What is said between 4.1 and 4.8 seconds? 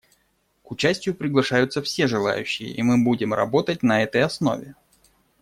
основе.